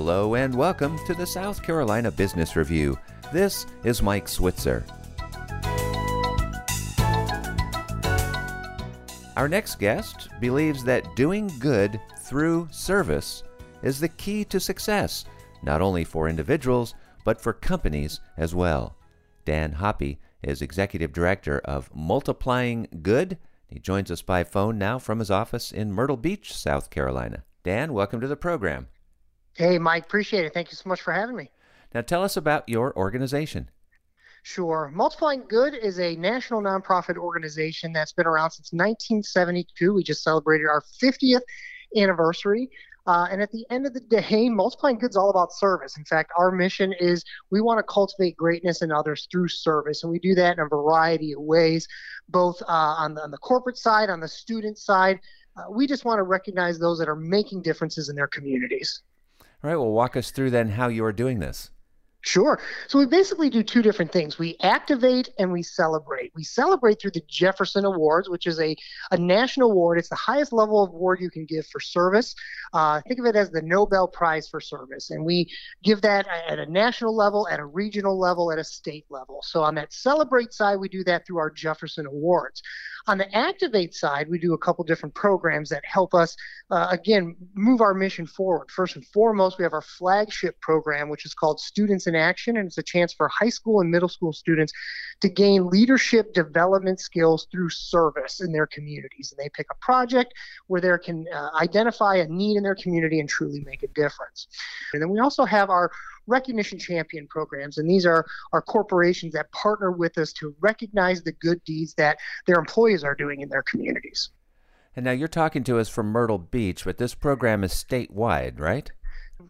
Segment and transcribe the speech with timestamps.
[0.00, 2.96] Hello and welcome to the South Carolina Business Review.
[3.32, 4.84] This is Mike Switzer.
[9.36, 13.42] Our next guest believes that doing good through service
[13.82, 15.24] is the key to success,
[15.64, 16.94] not only for individuals,
[17.24, 18.94] but for companies as well.
[19.44, 23.36] Dan Hoppe is Executive Director of Multiplying Good.
[23.66, 27.42] He joins us by phone now from his office in Myrtle Beach, South Carolina.
[27.64, 28.86] Dan, welcome to the program.
[29.58, 30.54] Hey, Mike, appreciate it.
[30.54, 31.50] Thank you so much for having me.
[31.92, 33.70] Now, tell us about your organization.
[34.44, 34.88] Sure.
[34.94, 39.92] Multiplying Good is a national nonprofit organization that's been around since 1972.
[39.92, 41.40] We just celebrated our 50th
[41.96, 42.70] anniversary.
[43.08, 45.96] Uh, and at the end of the day, multiplying good is all about service.
[45.96, 50.12] In fact, our mission is we want to cultivate greatness in others through service, and
[50.12, 51.88] we do that in a variety of ways,
[52.28, 55.18] both uh, on, the, on the corporate side, on the student side.
[55.56, 59.02] Uh, we just want to recognize those that are making differences in their communities.
[59.62, 61.70] All right, well, walk us through then how you are doing this.
[62.22, 62.60] Sure.
[62.88, 64.38] So we basically do two different things.
[64.38, 66.32] We activate and we celebrate.
[66.34, 68.74] We celebrate through the Jefferson Awards, which is a,
[69.12, 69.98] a national award.
[69.98, 72.34] It's the highest level of award you can give for service.
[72.72, 75.10] Uh, think of it as the Nobel Prize for service.
[75.10, 75.48] And we
[75.84, 79.38] give that at a national level, at a regional level, at a state level.
[79.42, 82.62] So on that celebrate side, we do that through our Jefferson Awards.
[83.06, 86.36] On the activate side, we do a couple different programs that help us,
[86.70, 88.70] uh, again, move our mission forward.
[88.70, 92.66] First and foremost, we have our flagship program, which is called Students in Action, and
[92.66, 94.72] it's a chance for high school and middle school students
[95.20, 99.32] to gain leadership development skills through service in their communities.
[99.32, 100.34] And they pick a project
[100.66, 104.48] where they can uh, identify a need in their community and truly make a difference.
[104.92, 105.90] And then we also have our
[106.26, 111.32] recognition champion programs, and these are are corporations that partner with us to recognize the
[111.32, 114.30] good deeds that their employees are doing in their communities.
[114.96, 118.90] And now you're talking to us from Myrtle Beach, but this program is statewide, right?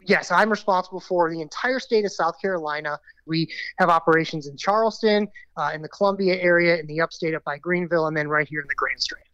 [0.06, 2.98] Yes, I'm responsible for the entire state of South Carolina.
[3.26, 7.58] We have operations in Charleston, uh, in the Columbia area, in the upstate up by
[7.58, 9.24] Greenville, and then right here in the Grand Strand.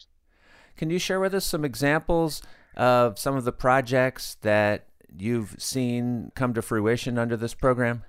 [0.77, 2.43] Can you share with us some examples
[2.77, 8.05] of some of the projects that you've seen come to fruition under this program?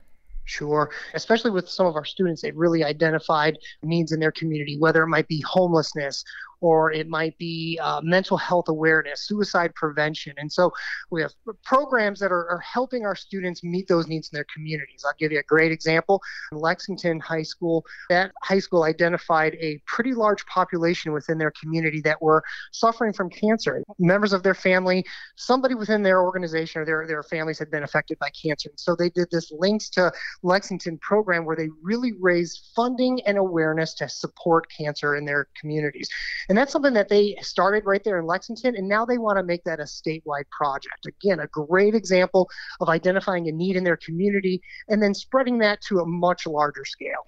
[0.45, 0.91] Sure.
[1.15, 5.07] Especially with some of our students, they've really identified needs in their community, whether it
[5.07, 6.23] might be homelessness
[6.61, 10.33] or it might be uh, mental health awareness, suicide prevention.
[10.37, 10.71] And so
[11.11, 11.31] we have
[11.63, 15.03] programs that are, are, helping our students meet those needs in their communities.
[15.05, 16.21] I'll give you a great example.
[16.51, 22.21] Lexington High School, that high school identified a pretty large population within their community that
[22.21, 23.83] were suffering from cancer.
[23.99, 28.17] Members of their family, somebody within their organization or their, their families had been affected
[28.19, 28.69] by cancer.
[28.69, 30.11] And so they did this Links to
[30.43, 36.09] Lexington program where they really raised funding and awareness to support cancer in their communities.
[36.49, 39.43] And that's something that they started right there in Lexington, and now they want to
[39.43, 41.05] make that a statewide project.
[41.05, 45.81] Again, a great example of identifying a need in their community and then spreading that
[45.81, 47.25] to a much larger scale.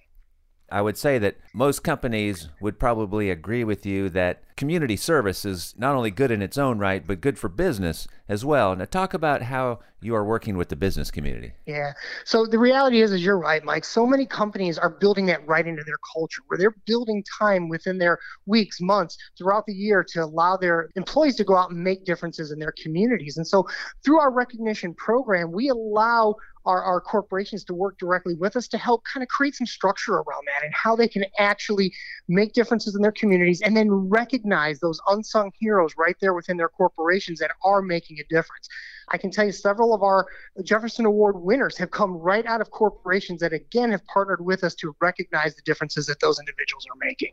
[0.70, 5.72] I would say that most companies would probably agree with you that community service is
[5.78, 8.74] not only good in its own right, but good for business as well.
[8.74, 11.52] Now, talk about how you are working with the business community.
[11.64, 11.92] Yeah.
[12.24, 13.84] So the reality is, is you're right, Mike.
[13.84, 17.98] So many companies are building that right into their culture, where they're building time within
[17.98, 22.04] their weeks, months, throughout the year to allow their employees to go out and make
[22.04, 23.36] differences in their communities.
[23.36, 23.66] And so,
[24.04, 26.34] through our recognition program, we allow
[26.68, 30.14] our, our corporations to work directly with us to help kind of create some structure
[30.14, 31.92] around that and how they can actually
[32.28, 34.47] make differences in their communities and then recognize
[34.80, 38.68] those unsung heroes right there within their corporations that are making a difference.
[39.08, 40.26] I can tell you several of our
[40.62, 44.74] Jefferson Award winners have come right out of corporations that again have partnered with us
[44.76, 47.32] to recognize the differences that those individuals are making.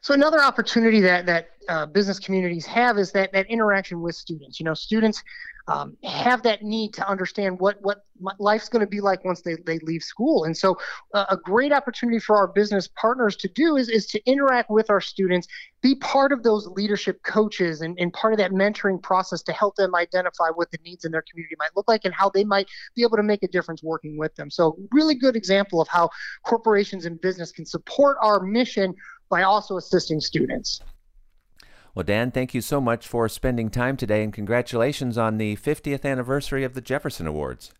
[0.00, 4.58] So another opportunity that that uh, business communities have is that that interaction with students.
[4.58, 5.22] You know, students
[5.68, 8.04] um, have that need to understand what what
[8.38, 10.44] life's going to be like once they, they leave school.
[10.44, 10.76] And so,
[11.14, 14.90] uh, a great opportunity for our business partners to do is, is to interact with
[14.90, 15.48] our students,
[15.80, 19.74] be part of those leadership coaches, and, and part of that mentoring process to help
[19.76, 22.68] them identify what the needs in their community might look like and how they might
[22.94, 24.50] be able to make a difference working with them.
[24.50, 26.10] So, really good example of how
[26.44, 28.94] corporations and business can support our mission
[29.28, 30.80] by also assisting students.
[31.94, 36.06] Well, Dan, thank you so much for spending time today and congratulations on the 50th
[36.06, 37.70] anniversary of the Jefferson Awards.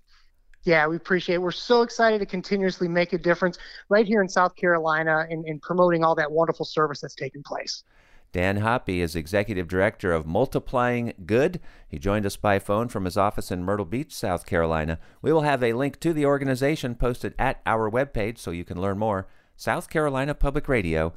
[0.65, 1.43] Yeah, we appreciate it.
[1.43, 5.59] We're so excited to continuously make a difference right here in South Carolina in, in
[5.61, 7.85] promoting all that wonderful service that's taking place.
[8.33, 11.59] Dan Hoppe is Executive Director of Multiplying Good.
[11.89, 14.99] He joined us by phone from his office in Myrtle Beach, South Carolina.
[15.23, 18.81] We will have a link to the organization posted at our webpage so you can
[18.81, 19.27] learn more.
[19.59, 21.15] SouthCarolinaPublicRadio.org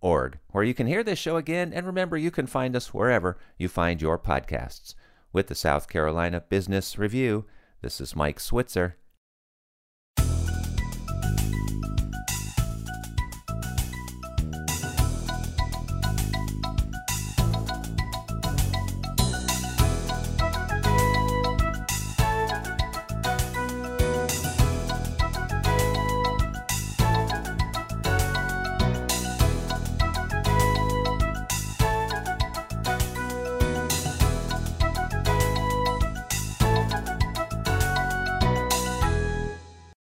[0.00, 1.72] org, where you can hear this show again.
[1.72, 4.94] And remember, you can find us wherever you find your podcasts.
[5.32, 7.44] With the South Carolina Business Review,
[7.82, 8.96] This is Mike Switzer.